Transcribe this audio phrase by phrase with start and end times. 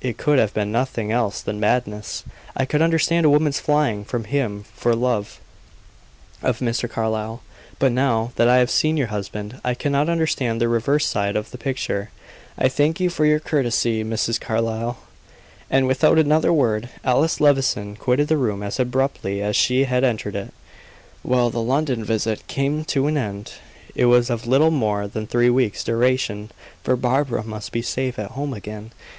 [0.00, 2.24] It could have been nothing else than madness.
[2.56, 5.38] I could understand a woman's flying from him for love
[6.42, 6.88] of Mr.
[6.88, 7.42] Carlyle;
[7.78, 11.50] but now that I have seen your husband, I cannot understand the reverse side of
[11.50, 12.08] the picture.
[12.56, 14.40] I thank you for your courtesy, Mrs.
[14.40, 14.96] Carlyle."
[15.70, 20.36] And, without another word, Alice Levison quitted the room as abruptly as she had entered
[20.36, 20.54] it.
[21.22, 23.52] Well, the London visit came to an end.
[23.94, 26.50] It was of little more than three weeks' duration,
[26.82, 28.92] for Barbara must be safe at home again.